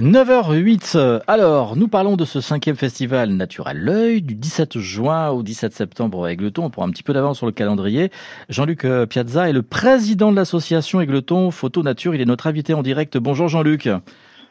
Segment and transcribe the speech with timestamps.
[0.00, 1.22] 9h08.
[1.26, 6.24] Alors, nous parlons de ce cinquième festival Naturel L'œil du 17 juin au 17 septembre
[6.24, 6.66] à Aigleton.
[6.66, 8.12] On prend un petit peu d'avance sur le calendrier.
[8.48, 12.14] Jean-Luc euh, Piazza est le président de l'association Aigleton Photo Nature.
[12.14, 13.18] Il est notre invité en direct.
[13.18, 13.88] Bonjour Jean-Luc.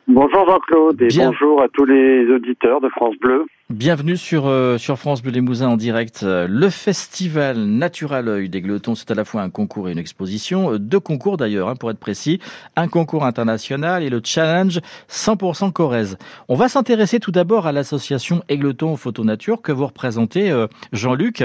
[0.10, 3.46] Bonjour Jean-Claude et bonjour à tous les auditeurs de France Bleu.
[3.70, 6.24] Bienvenue sur, euh, sur France Bleu Limousin en direct.
[6.24, 10.72] Le festival Natural Oeil d'Aigleton, c'est à la fois un concours et une exposition.
[10.72, 12.40] Euh, deux concours d'ailleurs, hein, pour être précis.
[12.78, 16.18] Un concours international et le challenge 100% Corrèze.
[16.48, 21.44] On va s'intéresser tout d'abord à l'association Aigleton Photo Nature que vous représentez, euh, Jean-Luc.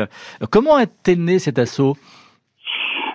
[0.51, 1.97] Comment est-elle née cet assaut?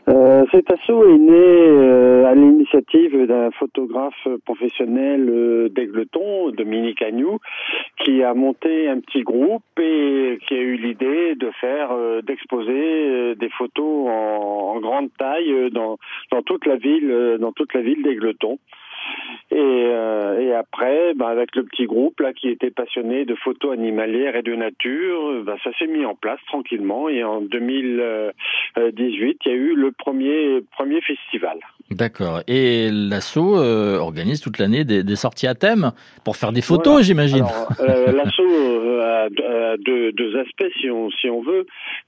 [0.09, 7.39] Euh, cet assaut est né euh, à l'initiative d'un photographe professionnel euh, d'Aigleton, Dominique Agnou,
[7.99, 11.89] qui a monté un petit groupe et qui a eu l'idée de faire,
[12.23, 15.97] d'exposer des photos en, grande taille dans,
[16.31, 18.59] dans toute la ville, dans toute la ville d'Aigleton.
[19.51, 23.73] Et, euh, et après, bah, avec le petit groupe là qui était passionné de photos
[23.73, 27.09] animalières et de nature, bah, ça s'est mis en place tranquillement.
[27.09, 31.59] Et en 2018, il y a eu le premier premier festival.
[31.89, 32.41] D'accord.
[32.49, 35.91] Et l'assaut euh, organise toute l'année des, des, sorties à thème
[36.25, 37.45] pour faire des photos, j'imagine.
[37.79, 41.65] Euh, l'assaut euh, a, deux, deux, aspects, si on si on veut.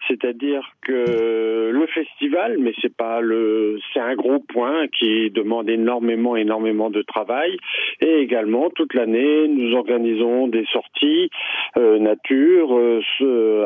[0.10, 6.36] C'est-à-dire que le festival, mais c'est pas le, c'est un gros point qui demande énormément
[6.36, 7.58] énormément de travail.
[8.02, 11.30] Et également toute l'année, nous organisons des sorties
[11.78, 12.78] nature,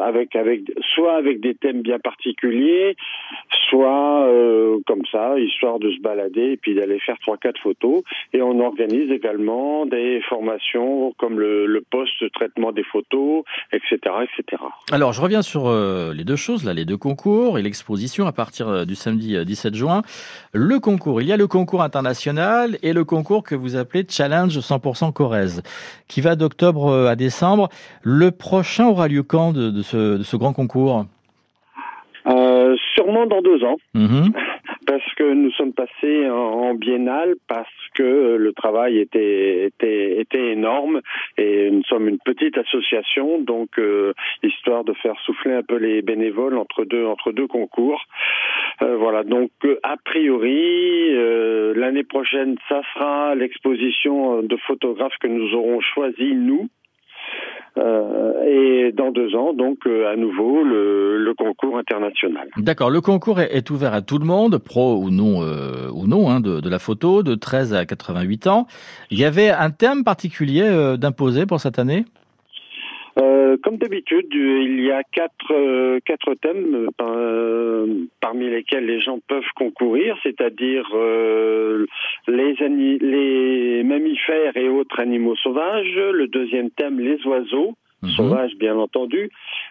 [0.03, 0.61] avec avec
[0.94, 2.95] soit avec des thèmes bien particuliers,
[3.70, 4.30] soit
[4.86, 8.04] comme ça, histoire de se balader et puis d'aller faire trois quatre photos.
[8.34, 14.62] Et on organise également des formations comme le, le post-traitement des photos, etc., etc.
[14.92, 18.32] Alors je reviens sur euh, les deux choses là, les deux concours et l'exposition à
[18.32, 20.02] partir euh, du samedi 17 euh, juin.
[20.54, 24.56] Le concours, il y a le concours international et le concours que vous appelez Challenge
[24.56, 25.64] 100% Corrèze,
[26.08, 27.70] qui va d'octobre à décembre.
[28.04, 31.06] Le prochain aura lieu quand de, ce, de ce, grand concours?
[32.95, 33.77] Sûrement dans deux ans.
[33.95, 34.33] Mm-hmm
[34.93, 41.02] parce que nous sommes passés en, biennale parce que le travail était était était énorme
[41.36, 46.03] et nous sommes une petite association donc euh, histoire de faire souffler un peu les
[46.03, 48.03] bénévoles entre deux entre deux concours.
[48.83, 51.11] Euh, voilà donc euh, a priori
[51.76, 56.70] l'année prochaine ça sera l'exposition de photographes que nous aurons choisi nous
[57.76, 62.48] euh, et dans deux ans, donc euh, à nouveau le, le, concours international.
[62.58, 62.92] D'accord.
[62.92, 66.30] Le concours est, est, ouvert à tout le monde, pro ou non, euh, ou non,
[66.30, 68.67] hein, de, de, la photo, de 13 à 88 ans.
[69.10, 72.06] Il y avait un thème particulier d'imposer pour cette année?
[73.64, 76.88] Comme d'habitude, il y a quatre, quatre thèmes
[78.53, 80.87] lesquels les gens peuvent concourir, c'est-à-dire
[82.27, 82.55] les,
[82.99, 85.95] les mammifères et autres animaux sauvages.
[85.95, 87.75] Le deuxième thème, les oiseaux.
[88.03, 88.11] Mhm.
[88.11, 89.30] sauvages bien entendu.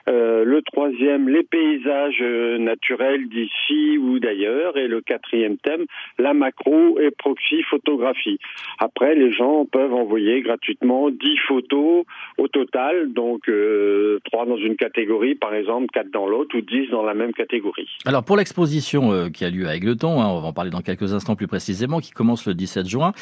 [0.09, 4.77] Euh, le troisième, les paysages euh, naturels d'ici ou d'ailleurs.
[4.77, 5.85] Et le quatrième thème,
[6.19, 8.39] la macro et proxy photographie.
[8.79, 11.17] Après, les gens peuvent envoyer gratuitement 10
[11.47, 12.05] photos
[12.39, 16.91] au total, donc euh, 3 dans une catégorie par exemple, 4 dans l'autre ou 10
[16.91, 17.89] dans la même catégorie.
[18.07, 20.81] Alors pour l'exposition euh, qui a lieu à Aigleton, hein, on va en parler dans
[20.81, 23.13] quelques instants plus précisément, qui commence le 17 juin,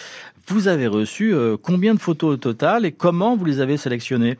[0.46, 4.36] vous avez reçu combien de photos au total et comment vous les avez sélectionnées?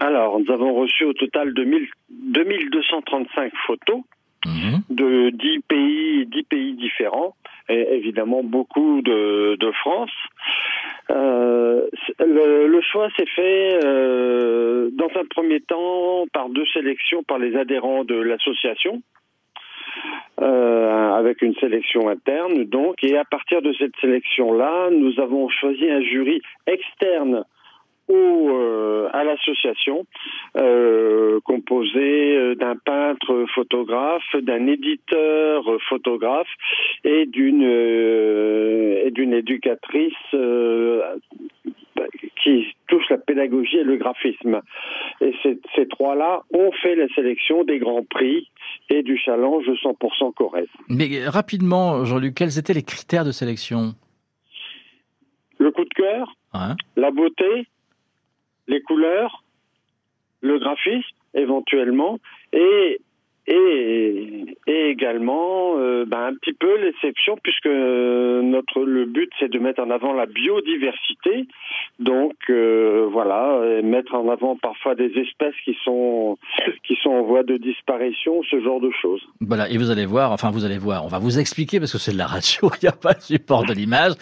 [0.00, 4.00] Alors, nous avons reçu au total 2000, 2235 photos
[4.44, 4.82] mhm.
[4.90, 7.34] de 10 pays, 10 pays différents,
[7.68, 10.10] et évidemment beaucoup de, de France.
[11.10, 11.86] Euh,
[12.18, 17.56] le, le, choix s'est fait euh, dans un premier temps par deux sélections par les
[17.56, 19.02] adhérents de l'association.
[20.40, 25.48] Euh, avec une sélection interne donc et à partir de cette sélection là nous avons
[25.48, 27.44] choisi un jury externe
[28.08, 28.50] ou
[29.34, 30.06] euh, à l'association
[30.56, 36.48] euh, composée euh, d'un peintre photographe, d'un éditeur photographe
[37.04, 40.12] et d'une et d'une éducatrice
[42.42, 44.60] qui touche la pédagogie et le graphisme.
[45.20, 48.48] Et ces, ces trois-là ont fait la sélection des grands prix
[48.90, 50.66] et du challenge 100% Corrèze.
[50.88, 53.94] Mais rapidement, Jean-Luc, quels étaient les critères de sélection?
[55.58, 56.34] Le coup de cœur,
[56.96, 57.66] la beauté,
[58.66, 59.44] les couleurs,
[60.40, 62.18] le graphisme éventuellement,
[62.52, 63.00] et
[64.94, 69.90] également euh, ben, un petit peu l'exception puisque notre le but c'est de mettre en
[69.90, 71.46] avant la biodiversité
[72.00, 76.36] donc euh, voilà, mettre en avant parfois des espèces qui sont
[76.86, 79.22] qui sont en voie de disparition, ce genre de choses.
[79.40, 81.98] Voilà, et vous allez voir, enfin vous allez voir, on va vous expliquer parce que
[81.98, 84.12] c'est de la radio, il n'y a pas de support de l'image,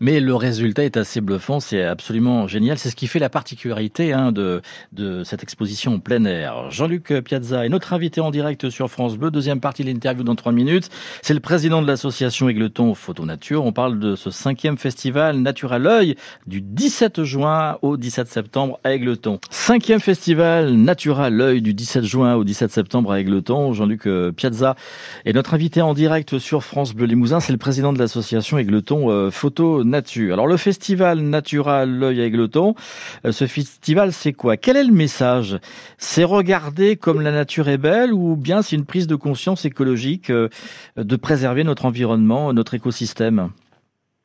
[0.00, 4.12] mais le résultat est assez bluffant, c'est absolument génial, c'est ce qui fait la particularité
[4.12, 6.70] hein, de de cette exposition en plein air.
[6.70, 10.34] Jean-Luc Piazza est notre invité en direct sur France Bleu, deuxième partie de l'interview dans
[10.34, 10.88] trois minutes.
[11.22, 13.64] C'est le président de l'association Aigleton Photo Nature.
[13.64, 16.16] On parle de ce cinquième festival Nature à l'œil
[16.46, 19.38] du 17 juin au 17 septembre à Aigleton.
[19.50, 23.72] Cinquième festival Nature à l'œil du 17 juin au 17 septembre à Aigleton.
[23.72, 24.76] Jean-Luc euh, Piazza
[25.24, 27.40] est notre invité en direct sur France Bleu Limousin.
[27.40, 30.34] C'est le président de l'association Aigleton euh, Photo Nature.
[30.34, 32.74] Alors le festival Nature à l'œil à Aigleton,
[33.24, 34.56] euh, ce festival c'est quoi?
[34.56, 35.58] Quel est le message?
[35.98, 39.97] C'est regarder comme la nature est belle ou bien c'est une prise de conscience écologique?
[40.06, 43.50] De préserver notre environnement, notre écosystème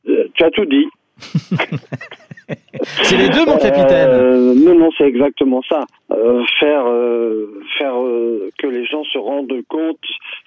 [0.04, 0.86] Tu as tout dit.
[3.02, 4.10] c'est les deux, mon capitaine.
[4.10, 5.84] Euh, non, non, c'est exactement ça.
[6.10, 7.94] Euh, faire, euh, faire
[8.58, 10.00] que les gens se rendent compte,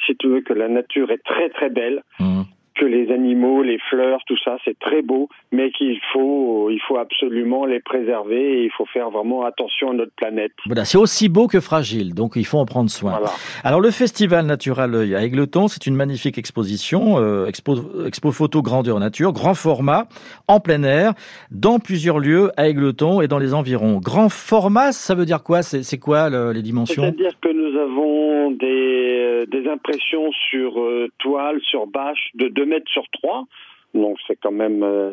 [0.05, 2.03] si tu veux, que la nature est très très belle.
[2.19, 2.41] Mmh
[2.79, 6.97] que les animaux, les fleurs, tout ça, c'est très beau, mais qu'il faut, il faut
[6.97, 10.51] absolument les préserver et il faut faire vraiment attention à notre planète.
[10.65, 13.19] Voilà, c'est aussi beau que fragile, donc il faut en prendre soin.
[13.63, 17.75] Alors le festival Natural à Aigleton, c'est une magnifique exposition, euh, expo,
[18.05, 20.07] expo photo grandeur nature, grand format,
[20.47, 21.13] en plein air,
[21.51, 23.99] dans plusieurs lieux à Aigleton et dans les environs.
[23.99, 25.61] Grand format, ça veut dire quoi?
[25.63, 27.03] C'est quoi les dimensions?
[27.03, 32.65] C'est-à-dire que nous avons des, euh, des impressions sur euh, toile, sur bâche de 2
[32.65, 33.45] mètres sur 3.
[33.93, 35.11] Donc c'est quand même euh,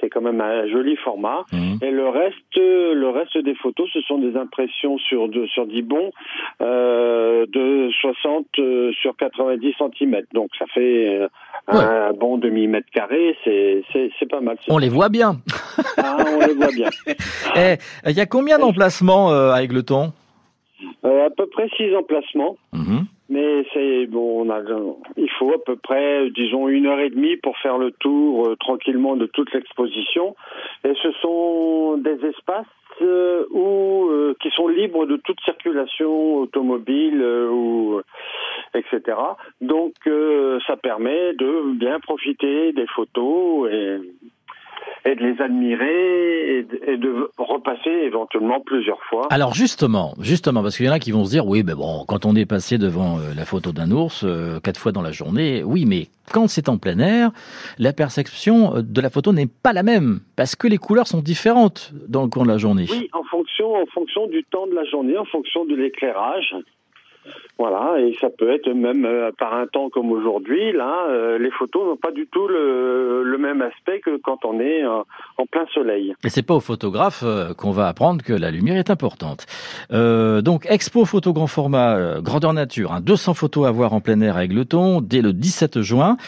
[0.00, 1.44] c'est quand même un joli format.
[1.52, 1.76] Mmh.
[1.82, 5.82] Et le reste le reste des photos ce sont des impressions sur de, sur 10
[5.82, 6.10] bons
[6.60, 8.46] euh, de 60
[9.00, 10.22] sur 90 cm.
[10.34, 11.20] Donc ça fait
[11.68, 13.36] un bon demi mètre carré.
[13.44, 14.58] C'est c'est pas mal.
[14.68, 15.36] On les voit bien.
[15.96, 16.90] ah, on les voit bien.
[17.56, 17.76] Eh,
[18.06, 19.62] il y a combien d'emplacements à
[21.06, 22.56] Aigleton À peu près 6 emplacements.
[22.72, 23.00] Mmh.
[23.28, 24.60] Mais c'est bon, on a,
[25.16, 28.56] il faut à peu près, disons, une heure et demie pour faire le tour euh,
[28.56, 30.36] tranquillement de toute l'exposition.
[30.84, 32.66] Et ce sont des espaces
[33.02, 37.20] euh, où, euh, qui sont libres de toute circulation automobile
[37.50, 38.00] ou
[38.74, 39.18] etc.
[39.60, 39.94] Donc,
[40.66, 43.98] ça permet de bien profiter des photos et
[45.06, 49.28] et de les admirer et de, repasser éventuellement plusieurs fois.
[49.30, 52.04] Alors justement, justement, parce qu'il y en a qui vont se dire, oui, mais bon,
[52.06, 55.12] quand on est passé devant euh, la photo d'un ours euh, quatre fois dans la
[55.12, 57.30] journée, oui, mais quand c'est en plein air,
[57.78, 61.22] la perception euh, de la photo n'est pas la même, parce que les couleurs sont
[61.22, 62.86] différentes dans le cours de la journée.
[62.90, 66.54] Oui, en fonction, en fonction du temps de la journée, en fonction de l'éclairage.
[67.58, 71.50] Voilà, et ça peut être même euh, par un temps comme aujourd'hui, là, euh, les
[71.50, 75.02] photos n'ont pas du tout le, le, même aspect que quand on est euh,
[75.38, 76.14] en plein soleil.
[76.22, 77.24] Et c'est pas au photographe
[77.56, 79.46] qu'on va apprendre que la lumière est importante.
[79.90, 84.36] donc, expo photo grand format, grandeur nature, hein, 200 photos à voir en plein air
[84.36, 86.18] à Aigleton dès le 17 juin.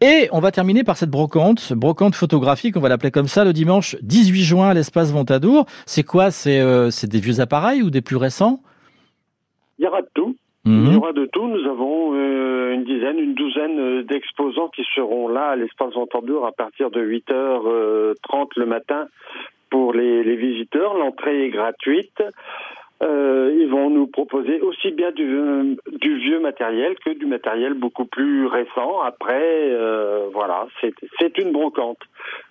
[0.00, 3.52] Et on va terminer par cette brocante, brocante photographique, on va l'appeler comme ça, le
[3.52, 5.66] dimanche 18 juin à l'espace Ventadour.
[5.84, 6.30] C'est quoi?
[6.30, 8.62] C'est des vieux appareils ou des plus récents?
[9.78, 10.34] Il y aura de tout.
[10.64, 10.96] Il y mhm.
[10.96, 11.46] aura de tout.
[11.46, 16.46] Nous avons euh, une dizaine, une douzaine euh, d'exposants qui seront là à l'espace Ventadour
[16.46, 18.14] à partir de 8h30 euh,
[18.56, 19.08] le matin
[19.70, 20.94] pour les, les visiteurs.
[20.94, 22.22] L'entrée est gratuite.
[23.00, 28.06] Euh, ils vont nous proposer aussi bien du, du, vieux matériel que du matériel beaucoup
[28.06, 29.00] plus récent.
[29.02, 32.00] Après, euh, voilà, c'est une brocante.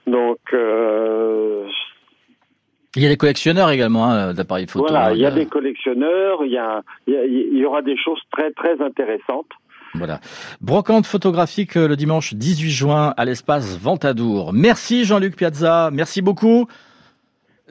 [0.05, 1.67] Donc, euh,
[2.97, 4.87] il y a des collectionneurs également hein, d'appareils photo.
[4.89, 8.51] Voilà, il y a des collectionneurs, il y, a, il y aura des choses très
[8.51, 9.47] très intéressantes.
[9.93, 10.19] Voilà.
[10.61, 14.51] Brocante photographique euh, le dimanche 18 juin à l'espace Ventadour.
[14.53, 16.67] Merci Jean-Luc Piazza, merci beaucoup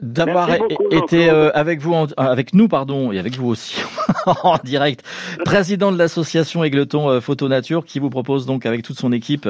[0.01, 0.49] d'avoir
[0.91, 3.81] été euh, avec vous, avec nous, pardon, et avec vous aussi
[4.43, 5.03] en direct.
[5.43, 9.47] Président de l'association Aigleton euh, Photo Nature, qui vous propose donc avec toute son équipe,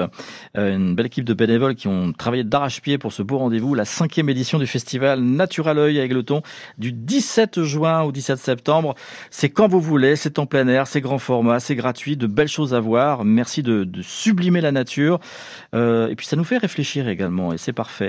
[0.57, 3.85] euh, une belle équipe de bénévoles qui ont travaillé d'arrache-pied pour ce beau rendez-vous, la
[3.85, 6.41] cinquième édition du festival Nature à l'œil à Aigleton,
[6.77, 8.95] du 17 juin au 17 septembre.
[9.31, 12.47] C'est quand vous voulez, c'est en plein air, c'est grand format, c'est gratuit, de belles
[12.47, 13.25] choses à voir.
[13.25, 15.19] Merci de, de sublimer la nature,
[15.73, 18.05] et puis ça nous fait réfléchir également, et c'est parfait.